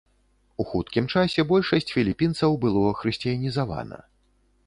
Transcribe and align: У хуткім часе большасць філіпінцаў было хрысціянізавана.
У 0.61 0.63
хуткім 0.69 1.09
часе 1.17 1.43
большасць 1.51 1.93
філіпінцаў 1.97 2.57
было 2.65 2.83
хрысціянізавана. 3.01 4.01